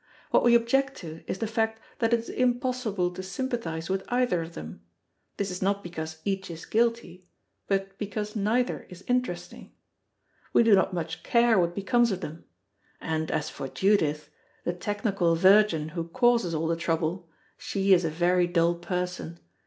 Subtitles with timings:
[0.31, 4.41] What we object to is the fact that it is impossible to sympathise with either
[4.41, 4.81] of them;
[5.37, 7.27] this is not because each is guilty,
[7.67, 9.73] but because neither is interesting.
[10.53, 12.45] We do not much care what becomes of them.
[12.99, 14.31] And as for Judith,
[14.63, 19.39] the technical virgin who causes all the trouble, she is a very dull person.